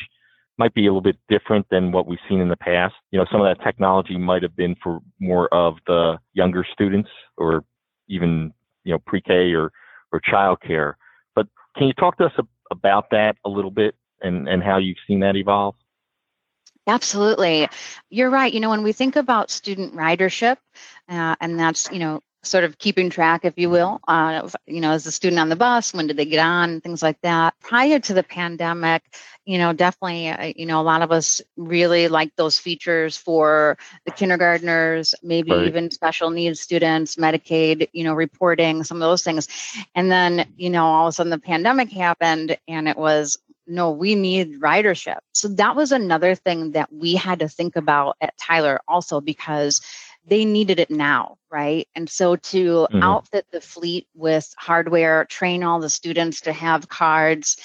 might 0.58 0.74
be 0.74 0.88
a 0.88 0.90
little 0.90 1.00
bit 1.00 1.18
different 1.30 1.66
than 1.72 1.94
what 1.94 2.06
we've 2.06 2.20
seen 2.28 2.42
in 2.42 2.50
the 2.50 2.58
past. 2.58 2.96
You 3.12 3.20
know, 3.20 3.26
some 3.32 3.40
of 3.40 3.48
that 3.48 3.64
technology 3.64 4.18
might 4.18 4.44
have 4.44 4.58
been 4.58 4.76
for 4.84 5.00
more 5.22 5.48
of 5.54 5.76
the 5.88 6.18
younger 6.34 6.66
students 6.70 7.10
or 7.38 7.64
even, 8.10 8.52
you 8.84 8.92
know, 8.92 9.00
pre-K 9.00 9.54
or 9.54 9.72
or 10.16 10.22
childcare. 10.22 10.94
But 11.36 11.48
can 11.76 11.88
you 11.88 11.94
talk 11.94 12.18
to 12.18 12.26
us 12.26 12.34
about 12.72 13.10
that 13.12 13.38
a 13.46 13.50
little 13.50 13.72
bit 13.72 13.96
and, 14.22 14.48
and 14.48 14.64
how 14.64 14.78
you've 14.78 14.98
seen 15.08 15.20
that 15.20 15.36
evolve? 15.36 15.76
Absolutely. 16.88 17.68
You're 18.10 18.30
right. 18.30 18.54
You 18.54 18.60
know, 18.60 18.70
when 18.70 18.84
we 18.84 18.94
think 18.94 19.16
about 19.16 19.50
student 19.50 19.96
ridership, 19.96 20.58
uh, 21.10 21.36
and 21.42 21.60
that's, 21.60 21.92
you 21.92 22.00
know, 22.00 22.22
sort 22.46 22.64
of 22.64 22.78
keeping 22.78 23.10
track, 23.10 23.46
if 23.46 23.54
you 23.58 23.70
will, 23.70 24.00
uh, 24.08 24.48
you 24.68 24.82
know, 24.82 24.92
as 24.92 25.06
a 25.06 25.12
student 25.12 25.40
on 25.40 25.50
the 25.50 25.56
bus, 25.56 25.94
when 25.94 26.08
did 26.08 26.18
they 26.18 26.26
get 26.26 26.40
on, 26.40 26.82
things 26.82 27.02
like 27.02 27.20
that. 27.22 27.54
Prior 27.62 28.00
to 28.00 28.14
the 28.14 28.24
pandemic, 28.24 29.04
you 29.46 29.58
know, 29.58 29.74
definitely, 29.74 30.30
uh, 30.30 30.54
you 30.56 30.66
know, 30.66 30.80
a 30.80 30.84
lot 30.84 31.02
of 31.02 31.12
us 31.12 31.42
really 31.58 32.08
like 32.08 32.36
those 32.36 32.58
features 32.58 33.18
for 33.18 33.78
the 34.06 34.12
kindergartners, 34.12 35.16
maybe 35.24 35.52
right. 35.52 35.68
even 35.68 35.92
special 35.92 36.30
needs 36.30 36.60
students, 36.62 37.16
Medicaid, 37.16 37.88
you 37.94 38.04
know, 38.04 38.14
reporting, 38.14 38.84
some 38.84 38.98
of 38.98 39.02
those 39.02 39.24
things. 39.24 39.48
And 39.94 40.12
then, 40.12 40.48
you 40.58 40.70
know, 40.70 40.86
all 40.86 41.08
of 41.08 41.12
a 41.12 41.14
sudden 41.14 41.30
the 41.30 41.40
pandemic 41.40 41.92
happened 41.92 42.58
and 42.68 42.88
it 42.88 42.98
was, 42.98 43.38
no, 43.68 43.92
we 43.92 44.14
need 44.14 44.60
ridership. 44.60 45.18
So 45.34 45.48
that 45.50 45.76
was 45.76 45.92
another 45.92 46.36
thing 46.36 46.72
that 46.72 46.92
we 46.94 47.16
had 47.16 47.40
to 47.40 47.50
think 47.50 47.76
about 47.76 48.16
at 48.22 48.38
Tyler 48.38 48.80
also 48.88 49.22
because 49.22 49.82
they 50.28 50.46
needed 50.46 50.80
it 50.80 50.90
now, 50.90 51.38
right? 51.52 51.88
And 51.96 52.10
so 52.10 52.36
to 52.36 52.88
mm-hmm. 52.90 53.04
outfit 53.04 53.46
the 53.52 53.62
fleet 53.62 54.08
with 54.14 54.54
hardware, 54.58 55.26
train 55.26 55.64
all 55.64 55.80
the 55.80 55.90
students 55.90 56.42
to 56.42 56.54
have 56.54 56.90
cards, 56.90 57.58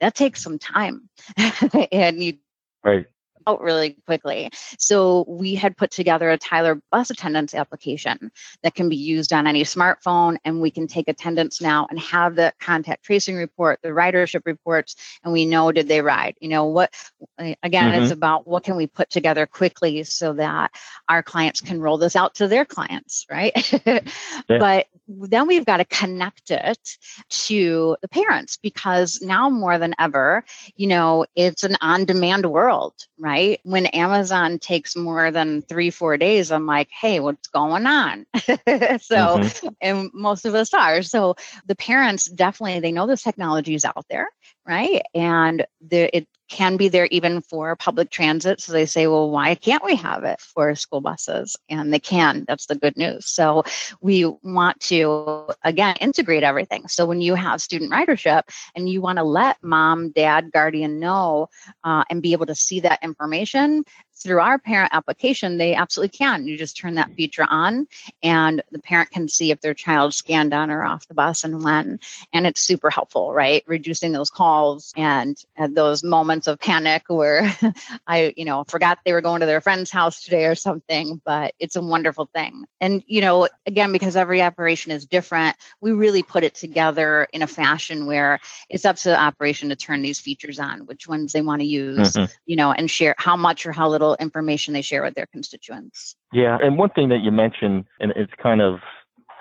that 0.00 0.14
takes 0.14 0.42
some 0.42 0.58
time. 0.58 1.08
and 1.92 2.22
you 2.22 2.38
right 2.84 3.06
out 3.48 3.62
really 3.62 3.96
quickly. 4.06 4.50
So 4.78 5.24
we 5.28 5.54
had 5.54 5.76
put 5.76 5.90
together 5.90 6.30
a 6.30 6.38
Tyler 6.38 6.80
bus 6.90 7.10
attendance 7.10 7.54
application 7.54 8.30
that 8.62 8.74
can 8.74 8.88
be 8.88 8.96
used 8.96 9.32
on 9.32 9.46
any 9.46 9.62
smartphone, 9.64 10.36
and 10.44 10.60
we 10.60 10.70
can 10.70 10.86
take 10.86 11.08
attendance 11.08 11.60
now 11.60 11.86
and 11.90 11.98
have 11.98 12.36
the 12.36 12.52
contact 12.60 13.04
tracing 13.04 13.36
report, 13.36 13.80
the 13.82 13.88
ridership 13.88 14.42
reports, 14.44 14.96
and 15.24 15.32
we 15.32 15.46
know 15.46 15.72
did 15.72 15.88
they 15.88 16.00
ride. 16.00 16.36
You 16.40 16.48
know 16.48 16.66
what? 16.66 16.94
Again, 17.38 17.92
mm-hmm. 17.92 18.02
it's 18.02 18.12
about 18.12 18.46
what 18.46 18.64
can 18.64 18.76
we 18.76 18.86
put 18.86 19.10
together 19.10 19.46
quickly 19.46 20.04
so 20.04 20.32
that 20.34 20.70
our 21.08 21.22
clients 21.22 21.60
can 21.60 21.80
roll 21.80 21.98
this 21.98 22.16
out 22.16 22.34
to 22.36 22.48
their 22.48 22.64
clients, 22.64 23.26
right? 23.30 23.52
yeah. 23.86 24.00
But 24.46 24.86
then 25.08 25.46
we've 25.46 25.64
got 25.64 25.78
to 25.78 25.84
connect 25.86 26.50
it 26.50 26.96
to 27.28 27.96
the 28.02 28.08
parents 28.08 28.58
because 28.58 29.20
now 29.22 29.48
more 29.48 29.78
than 29.78 29.94
ever, 29.98 30.44
you 30.76 30.86
know, 30.86 31.24
it's 31.34 31.64
an 31.64 31.76
on-demand 31.80 32.46
world, 32.46 32.94
right? 33.18 33.37
Right? 33.38 33.60
When 33.62 33.86
Amazon 33.86 34.58
takes 34.58 34.96
more 34.96 35.30
than 35.30 35.62
three, 35.62 35.90
four 35.90 36.16
days, 36.16 36.50
I'm 36.50 36.66
like, 36.66 36.88
hey, 36.90 37.20
what's 37.20 37.48
going 37.48 37.86
on? 37.86 38.26
so, 38.34 38.40
mm-hmm. 38.48 39.68
and 39.80 40.10
most 40.12 40.44
of 40.44 40.54
us 40.54 40.74
are. 40.74 41.02
So 41.02 41.36
the 41.66 41.76
parents 41.76 42.26
definitely, 42.26 42.80
they 42.80 42.92
know 42.92 43.06
this 43.06 43.22
technology 43.22 43.74
is 43.74 43.84
out 43.84 44.06
there, 44.10 44.28
right? 44.66 45.02
And 45.14 45.66
the, 45.80 46.16
it 46.16 46.28
can 46.48 46.76
be 46.76 46.88
there 46.88 47.06
even 47.06 47.40
for 47.40 47.76
public 47.76 48.10
transit. 48.10 48.60
So 48.60 48.72
they 48.72 48.86
say, 48.86 49.06
well, 49.06 49.30
why 49.30 49.54
can't 49.54 49.84
we 49.84 49.94
have 49.96 50.24
it 50.24 50.40
for 50.40 50.74
school 50.74 51.00
buses? 51.00 51.56
And 51.68 51.92
they 51.92 51.98
can. 51.98 52.44
That's 52.48 52.66
the 52.66 52.74
good 52.74 52.96
news. 52.96 53.26
So 53.26 53.64
we 54.00 54.26
want 54.42 54.80
to, 54.80 55.48
again, 55.62 55.96
integrate 56.00 56.42
everything. 56.42 56.88
So 56.88 57.06
when 57.06 57.20
you 57.20 57.34
have 57.34 57.60
student 57.60 57.92
ridership 57.92 58.42
and 58.74 58.88
you 58.88 59.00
want 59.00 59.18
to 59.18 59.24
let 59.24 59.56
mom, 59.62 60.10
dad, 60.10 60.50
guardian 60.52 60.98
know 60.98 61.48
uh, 61.84 62.04
and 62.10 62.22
be 62.22 62.32
able 62.32 62.46
to 62.46 62.54
see 62.54 62.80
that 62.80 62.98
information, 63.02 63.84
through 64.22 64.40
our 64.40 64.58
parent 64.58 64.92
application, 64.94 65.58
they 65.58 65.74
absolutely 65.74 66.16
can. 66.16 66.46
You 66.46 66.56
just 66.56 66.76
turn 66.76 66.94
that 66.94 67.12
feature 67.14 67.46
on, 67.48 67.86
and 68.22 68.62
the 68.70 68.78
parent 68.78 69.10
can 69.10 69.28
see 69.28 69.50
if 69.50 69.60
their 69.60 69.74
child 69.74 70.14
scanned 70.14 70.52
on 70.52 70.70
or 70.70 70.84
off 70.84 71.08
the 71.08 71.14
bus 71.14 71.44
and 71.44 71.62
when. 71.62 72.00
And 72.32 72.46
it's 72.46 72.60
super 72.60 72.90
helpful, 72.90 73.32
right? 73.32 73.62
Reducing 73.66 74.12
those 74.12 74.30
calls 74.30 74.92
and 74.96 75.36
those 75.70 76.02
moments 76.02 76.46
of 76.46 76.58
panic 76.58 77.04
where 77.08 77.54
I, 78.06 78.34
you 78.36 78.44
know, 78.44 78.64
forgot 78.64 78.98
they 79.04 79.12
were 79.12 79.20
going 79.20 79.40
to 79.40 79.46
their 79.46 79.60
friend's 79.60 79.90
house 79.90 80.22
today 80.22 80.46
or 80.46 80.54
something. 80.54 81.20
But 81.24 81.54
it's 81.58 81.76
a 81.76 81.82
wonderful 81.82 82.26
thing. 82.26 82.64
And, 82.80 83.02
you 83.06 83.20
know, 83.20 83.48
again, 83.66 83.92
because 83.92 84.16
every 84.16 84.42
operation 84.42 84.92
is 84.92 85.06
different, 85.06 85.56
we 85.80 85.92
really 85.92 86.22
put 86.22 86.44
it 86.44 86.54
together 86.54 87.28
in 87.32 87.42
a 87.42 87.46
fashion 87.46 88.06
where 88.06 88.40
it's 88.68 88.84
up 88.84 88.96
to 88.96 89.08
the 89.10 89.20
operation 89.20 89.68
to 89.68 89.76
turn 89.76 90.02
these 90.02 90.20
features 90.20 90.58
on, 90.58 90.86
which 90.86 91.08
ones 91.08 91.32
they 91.32 91.42
want 91.42 91.60
to 91.60 91.66
use, 91.66 92.12
mm-hmm. 92.12 92.32
you 92.46 92.56
know, 92.56 92.72
and 92.72 92.90
share 92.90 93.14
how 93.18 93.36
much 93.36 93.66
or 93.66 93.72
how 93.72 93.88
little 93.88 94.07
information 94.16 94.74
they 94.74 94.82
share 94.82 95.02
with 95.02 95.14
their 95.14 95.26
constituents. 95.26 96.16
Yeah, 96.32 96.58
and 96.60 96.78
one 96.78 96.90
thing 96.90 97.08
that 97.10 97.20
you 97.20 97.30
mentioned, 97.30 97.84
and 98.00 98.12
it's 98.16 98.32
kind 98.42 98.60
of 98.60 98.80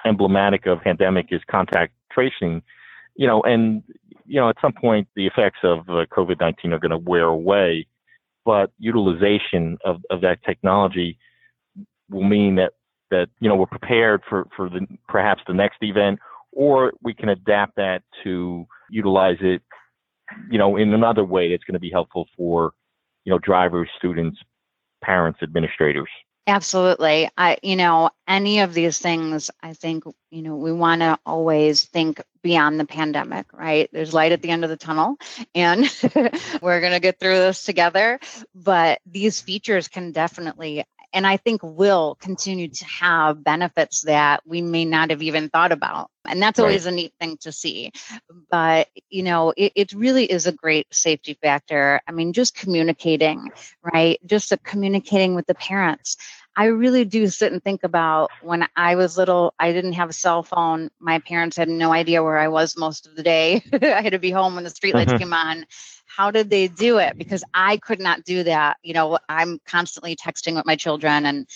emblematic 0.06 0.66
of 0.66 0.82
pandemic, 0.82 1.28
is 1.32 1.42
contact 1.50 1.94
tracing. 2.12 2.62
You 3.16 3.28
know, 3.28 3.42
and 3.42 3.84
you 4.26 4.40
know, 4.40 4.50
at 4.50 4.58
some 4.62 4.74
point 4.74 5.08
the 5.16 5.26
effects 5.26 5.60
of 5.64 5.90
uh, 5.90 6.06
COVID 6.12 6.40
nineteen 6.40 6.74
are 6.74 6.80
going 6.80 6.92
to 6.92 6.98
wear 6.98 7.26
away, 7.26 7.88
but 8.46 8.72
utilization 8.78 9.78
of, 9.84 10.02
of 10.10 10.22
that 10.22 10.44
technology 10.44 11.18
will 12.10 12.24
mean 12.24 12.56
that 12.56 12.74
that 13.12 13.30
you 13.40 13.50
know 13.50 13.56
we're 13.56 13.66
prepared 13.66 14.22
for 14.28 14.48
for 14.56 14.70
the 14.70 14.86
perhaps 15.08 15.42
the 15.48 15.54
next 15.54 15.78
event, 15.82 16.20
or 16.52 16.94
we 17.02 17.14
can 17.14 17.30
adapt 17.30 17.76
that 17.78 18.04
to 18.24 18.68
utilize 18.90 19.38
it, 19.42 19.62
you 20.50 20.58
know, 20.58 20.76
in 20.76 20.94
another 20.94 21.24
way 21.24 21.52
that's 21.52 21.64
going 21.64 21.74
to 21.74 21.80
be 21.80 21.90
helpful 21.90 22.28
for 22.36 22.72
you 23.24 23.32
know 23.32 23.40
drivers, 23.40 23.90
students, 23.98 24.38
parents, 25.08 25.40
administrators. 25.42 26.10
Absolutely. 26.48 27.30
I, 27.38 27.58
you 27.62 27.76
know, 27.76 28.10
any 28.26 28.62
of 28.62 28.74
these 28.74 29.00
things, 29.00 29.52
I 29.62 29.74
think, 29.74 30.06
you 30.32 30.42
know, 30.42 30.56
we 30.56 30.72
want 30.72 31.02
to 31.02 31.20
always 31.26 31.84
think 31.84 32.22
beyond 32.42 32.80
the 32.80 32.86
pandemic, 32.86 33.52
right? 33.52 33.90
There's 33.92 34.14
light 34.14 34.32
at 34.32 34.42
the 34.42 34.50
end 34.50 34.64
of 34.64 34.70
the 34.70 34.78
tunnel 34.78 35.18
and 35.54 35.82
we're 36.62 36.80
going 36.80 36.94
to 36.94 37.02
get 37.02 37.20
through 37.20 37.38
this 37.40 37.64
together. 37.64 38.20
But 38.56 39.02
these 39.06 39.42
features 39.42 39.90
can 39.90 40.14
definitely 40.14 40.86
and 41.14 41.26
I 41.26 41.38
think 41.38 41.62
will 41.64 42.16
continue 42.16 42.68
to 42.68 42.86
have 42.86 43.44
benefits 43.44 44.02
that 44.02 44.42
we 44.46 44.62
may 44.62 44.86
not 44.86 45.10
have 45.10 45.22
even 45.22 45.50
thought 45.50 45.72
about. 45.72 46.10
And 46.28 46.42
that's 46.42 46.60
always 46.60 46.86
right. 46.86 46.92
a 46.92 46.96
neat 46.96 47.14
thing 47.20 47.38
to 47.38 47.52
see. 47.52 47.92
But, 48.52 48.90
you 49.10 49.24
know, 49.24 49.54
it, 49.56 49.72
it, 49.76 49.94
really 49.94 50.26
is 50.26 50.46
a 50.46 50.52
great 50.52 50.88
safety 50.94 51.38
factor. 51.42 52.02
I 52.08 52.12
mean, 52.12 52.34
just 52.34 52.56
communicating, 52.56 53.50
right? 53.82 54.20
Just 54.26 54.54
communicating 54.64 55.36
with 55.36 55.48
the 55.48 55.56
parents. 55.56 56.18
I 56.58 56.66
really 56.66 57.06
do 57.06 57.28
sit 57.28 57.54
and 57.54 57.64
think 57.64 57.84
about 57.84 58.32
when 58.42 58.68
I 58.76 58.96
was 58.96 59.16
little, 59.16 59.54
I 59.60 59.72
didn't 59.72 59.94
have 59.94 60.10
a 60.10 60.14
cell 60.14 60.42
phone. 60.42 60.90
My 61.00 61.20
parents 61.20 61.56
had 61.56 61.70
no 61.70 61.94
idea 61.94 62.24
where 62.24 62.40
I 62.40 62.48
was 62.48 62.76
most 62.76 63.06
of 63.06 63.16
the 63.16 63.22
day. 63.22 63.64
I 63.74 64.02
had 64.02 64.14
to 64.14 64.20
be 64.20 64.32
home 64.32 64.56
when 64.56 64.64
the 64.64 64.72
streetlights 64.72 65.06
mm-hmm. 65.06 65.18
came 65.18 65.34
on 65.34 65.66
how 66.08 66.32
did 66.32 66.50
they 66.50 66.68
do 66.68 66.98
it 66.98 67.18
because 67.18 67.44
i 67.54 67.78
could 67.78 68.00
not 68.00 68.24
do 68.24 68.44
that 68.44 68.78
you 68.82 68.94
know 68.94 69.20
i'm 69.30 69.60
constantly 69.68 70.16
texting 70.16 70.56
with 70.56 70.66
my 70.66 70.76
children 70.76 71.26
and 71.26 71.48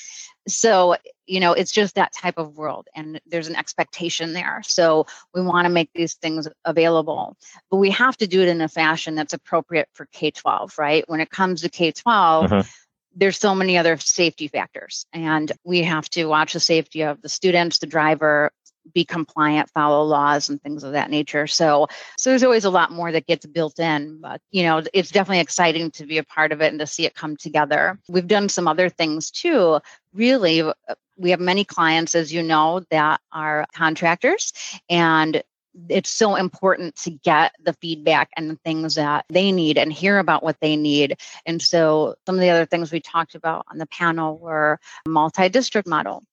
so 0.47 0.95
you 1.25 1.39
know 1.39 1.53
it's 1.53 1.71
just 1.71 1.95
that 1.95 2.13
type 2.13 2.37
of 2.37 2.57
world 2.57 2.87
and 2.95 3.19
there's 3.25 3.47
an 3.47 3.55
expectation 3.55 4.33
there 4.33 4.61
so 4.63 5.05
we 5.33 5.41
want 5.41 5.65
to 5.65 5.71
make 5.71 5.89
these 5.93 6.15
things 6.15 6.47
available 6.65 7.35
but 7.69 7.77
we 7.77 7.89
have 7.89 8.17
to 8.17 8.27
do 8.27 8.41
it 8.41 8.47
in 8.47 8.61
a 8.61 8.67
fashion 8.67 9.15
that's 9.15 9.33
appropriate 9.33 9.87
for 9.93 10.05
k-12 10.11 10.77
right 10.77 11.03
when 11.07 11.19
it 11.21 11.29
comes 11.29 11.61
to 11.61 11.69
k-12 11.69 12.03
mm-hmm. 12.05 12.69
There's 13.15 13.37
so 13.37 13.53
many 13.53 13.77
other 13.77 13.97
safety 13.97 14.47
factors 14.47 15.05
and 15.13 15.51
we 15.63 15.83
have 15.83 16.09
to 16.09 16.25
watch 16.25 16.53
the 16.53 16.59
safety 16.59 17.01
of 17.01 17.21
the 17.21 17.29
students 17.29 17.79
the 17.79 17.87
driver 17.87 18.51
be 18.93 19.05
compliant, 19.05 19.69
follow 19.69 20.03
laws 20.03 20.49
and 20.49 20.61
things 20.61 20.83
of 20.83 20.93
that 20.93 21.09
nature. 21.09 21.47
So, 21.47 21.87
so 22.17 22.29
there's 22.29 22.43
always 22.43 22.65
a 22.65 22.69
lot 22.69 22.91
more 22.91 23.11
that 23.11 23.27
gets 23.27 23.45
built 23.45 23.79
in, 23.79 24.19
but 24.21 24.41
you 24.51 24.63
know, 24.63 24.83
it's 24.93 25.11
definitely 25.11 25.39
exciting 25.39 25.91
to 25.91 26.05
be 26.05 26.17
a 26.17 26.23
part 26.23 26.51
of 26.51 26.61
it 26.61 26.71
and 26.71 26.79
to 26.79 26.87
see 26.87 27.05
it 27.05 27.15
come 27.15 27.37
together. 27.37 27.99
We've 28.09 28.27
done 28.27 28.49
some 28.49 28.67
other 28.67 28.89
things 28.89 29.31
too. 29.31 29.79
Really, 30.13 30.61
uh, 30.61 30.73
we 31.17 31.29
have 31.31 31.39
many 31.39 31.63
clients, 31.63 32.15
as 32.15 32.33
you 32.33 32.41
know, 32.41 32.81
that 32.89 33.21
are 33.31 33.65
contractors 33.75 34.51
and 34.89 35.43
it's 35.89 36.09
so 36.09 36.35
important 36.35 36.95
to 36.97 37.11
get 37.11 37.53
the 37.63 37.73
feedback 37.73 38.29
and 38.35 38.49
the 38.49 38.59
things 38.65 38.95
that 38.95 39.25
they 39.29 39.51
need 39.51 39.77
and 39.77 39.91
hear 39.91 40.19
about 40.19 40.43
what 40.43 40.57
they 40.61 40.75
need. 40.75 41.17
And 41.45 41.61
so 41.61 42.15
some 42.25 42.35
of 42.35 42.41
the 42.41 42.49
other 42.49 42.65
things 42.65 42.91
we 42.91 42.99
talked 42.99 43.35
about 43.35 43.65
on 43.71 43.77
the 43.77 43.87
panel 43.87 44.37
were 44.37 44.79
multi-district 45.07 45.87
model 45.87 46.23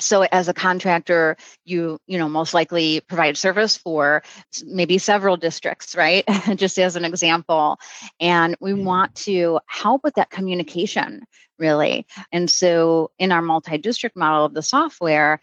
so 0.00 0.22
as 0.22 0.48
a 0.48 0.54
contractor 0.54 1.36
you 1.64 1.98
you 2.06 2.18
know 2.18 2.28
most 2.28 2.54
likely 2.54 3.00
provide 3.02 3.36
service 3.36 3.76
for 3.76 4.22
maybe 4.64 4.98
several 4.98 5.36
districts 5.36 5.94
right 5.94 6.24
just 6.56 6.78
as 6.78 6.96
an 6.96 7.04
example 7.04 7.78
and 8.20 8.56
we 8.60 8.72
mm-hmm. 8.72 8.84
want 8.84 9.14
to 9.14 9.60
help 9.66 10.02
with 10.02 10.14
that 10.14 10.30
communication 10.30 11.22
really 11.58 12.04
and 12.32 12.50
so 12.50 13.10
in 13.18 13.30
our 13.30 13.42
multi-district 13.42 14.16
model 14.16 14.44
of 14.46 14.54
the 14.54 14.62
software 14.62 15.40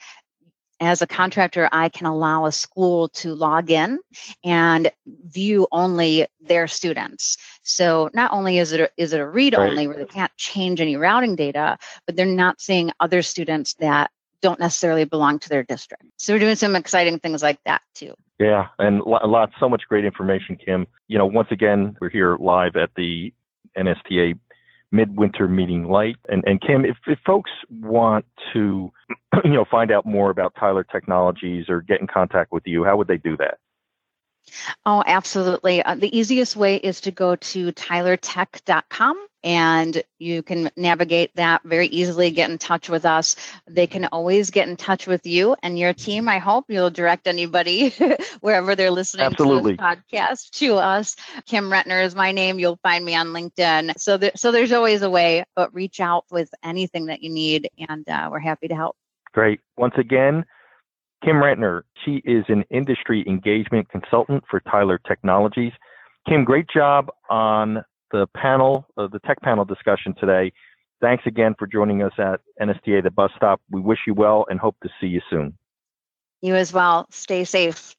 as 0.82 1.02
a 1.02 1.08
contractor, 1.08 1.70
I 1.72 1.90
can 1.90 2.08
allow 2.08 2.46
a 2.46 2.52
school 2.52 3.10
to 3.10 3.36
log 3.36 3.70
in 3.70 4.00
and 4.44 4.92
view 5.28 5.68
only 5.72 6.28
their 6.42 6.68
students. 6.68 7.38
So 7.62 8.10
not 8.14 8.34
only 8.34 8.58
is 8.58 8.72
it 8.72 8.82
a, 8.82 8.90
is 8.98 9.14
it 9.14 9.20
a 9.20 9.28
read 9.28 9.54
only 9.54 9.88
right. 9.88 9.96
where 9.96 10.06
they 10.06 10.12
can't 10.12 10.36
change 10.38 10.82
any 10.82 10.98
routing 10.98 11.36
data, 11.36 11.78
but 12.06 12.16
they're 12.16 12.26
not 12.26 12.60
seeing 12.60 12.92
other 13.00 13.22
students 13.22 13.76
that 13.76 14.10
don't 14.42 14.60
necessarily 14.60 15.06
belong 15.06 15.38
to 15.38 15.50
their 15.50 15.64
district. 15.64 16.04
So 16.18 16.34
we're 16.34 16.40
doing 16.40 16.56
some 16.56 16.76
exciting 16.76 17.20
things 17.20 17.44
like 17.44 17.60
that 17.66 17.84
too. 17.94 18.16
Yeah, 18.40 18.70
and 18.80 19.02
a 19.02 19.28
lot, 19.28 19.52
so 19.60 19.70
much 19.70 19.84
great 19.88 20.04
information, 20.04 20.58
Kim. 20.58 20.88
You 21.08 21.20
know, 21.20 21.28
once 21.28 21.50
again, 21.52 21.96
we're 22.02 22.10
here 22.10 22.38
live 22.38 22.76
at 22.76 22.90
the 22.96 23.32
NSTA 23.78 24.40
Midwinter 24.92 25.48
Meeting 25.48 25.86
Light. 25.86 26.18
And, 26.30 26.44
and 26.46 26.62
Kim, 26.62 26.86
if, 26.86 26.98
if 27.08 27.20
folks 27.26 27.52
want 27.70 28.26
to, 28.54 28.92
you 29.44 29.52
know, 29.52 29.66
find 29.70 29.92
out 29.92 30.06
more 30.06 30.30
about 30.30 30.54
Tyler 30.60 30.84
Technologies 30.84 31.66
or 31.70 31.82
get 31.82 32.02
in 32.02 32.08
contact 32.08 32.52
with 32.52 32.64
you, 32.66 32.84
how 32.84 32.98
would 32.98 33.08
they 33.08 33.18
do 33.18 33.38
that? 33.38 33.60
Oh, 34.86 35.04
absolutely. 35.06 35.82
Uh, 35.84 35.96
the 35.96 36.16
easiest 36.18 36.56
way 36.56 36.78
is 36.78 37.02
to 37.02 37.12
go 37.12 37.36
to 37.36 37.72
tylertech.com 37.72 39.28
and 39.44 40.04
you 40.20 40.44
can 40.44 40.70
navigate 40.76 41.36
that 41.36 41.64
very 41.64 41.88
easily, 41.88 42.30
get 42.30 42.52
in 42.52 42.58
touch 42.58 42.90
with 42.90 43.06
us. 43.06 43.36
They 43.68 43.88
can 43.88 44.06
always 44.06 44.52
get 44.52 44.68
in 44.68 44.78
touch 44.78 45.08
with 45.08 45.26
you 45.26 45.56
and 45.64 45.80
your 45.80 45.94
team. 45.94 46.30
I 46.30 46.38
hope 46.38 46.66
you'll 46.68 46.92
direct 46.92 47.28
anybody 47.28 47.90
wherever 48.42 48.76
they're 48.76 48.92
listening 48.92 49.26
absolutely. 49.26 49.78
to 49.78 49.78
this 49.78 49.84
podcast 49.84 50.52
to 50.60 50.76
us. 50.76 51.16
Kim 51.48 51.66
Rentner 51.72 52.04
is 52.04 52.16
my 52.16 52.32
name. 52.32 52.60
You'll 52.60 52.80
find 52.84 53.04
me 53.04 53.16
on 53.16 53.28
LinkedIn. 53.28 53.94
So, 53.98 54.18
there, 54.18 54.32
so 54.36 54.52
there's 54.52 54.72
always 54.72 55.02
a 55.02 55.10
way, 55.10 55.44
but 55.56 55.74
reach 55.74 56.00
out 56.00 56.26
with 56.30 56.54
anything 56.64 57.08
that 57.08 57.24
you 57.24 57.32
need, 57.32 57.70
and 57.90 58.08
uh, 58.08 58.30
we're 58.32 58.40
happy 58.40 58.68
to 58.68 58.76
help. 58.76 58.96
Great. 59.34 59.60
Once 59.78 59.96
again, 59.98 60.46
Kim 61.24 61.36
Rentner, 61.36 61.84
she 62.04 62.22
is 62.26 62.46
an 62.48 62.64
industry 62.72 63.24
engagement 63.28 63.90
consultant 63.90 64.44
for 64.50 64.60
Tyler 64.62 65.00
Technologies. 65.08 65.72
Kim, 66.28 66.44
great 66.44 66.66
job 66.74 67.10
on 67.30 67.84
the 68.12 68.28
panel, 68.36 68.88
uh, 68.98 69.08
the 69.12 69.20
tech 69.20 69.40
panel 69.42 69.64
discussion 69.64 70.14
today. 70.20 70.52
Thanks 71.00 71.24
again 71.26 71.56
for 71.58 71.68
joining 71.68 72.04
us 72.04 72.12
at 72.18 72.42
NSTA, 72.62 73.04
the 73.04 73.12
bus 73.12 73.32
stop. 73.36 73.62
We 73.70 73.82
wish 73.82 74.00
you 74.06 74.14
well 74.14 74.46
and 74.50 74.60
hope 74.60 74.76
to 74.84 74.90
see 75.00 75.08
you 75.08 75.22
soon. 75.30 75.58
You 76.42 76.56
as 76.56 76.74
well. 76.74 77.08
Stay 77.12 77.44
safe. 77.44 77.96